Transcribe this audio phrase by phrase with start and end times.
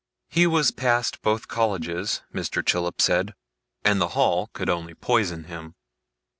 [0.31, 2.65] He was past both Colleges, Mr.
[2.65, 3.35] Chillip said,
[3.85, 5.75] and the Hall could only poison him.